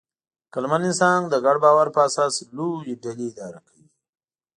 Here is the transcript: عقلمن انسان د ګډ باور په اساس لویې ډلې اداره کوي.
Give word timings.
عقلمن 0.49 0.81
انسان 0.89 1.19
د 1.27 1.33
ګډ 1.45 1.57
باور 1.65 1.87
په 1.95 1.99
اساس 2.07 2.33
لویې 2.57 2.93
ډلې 3.03 3.25
اداره 3.31 3.59
کوي. 3.67 3.87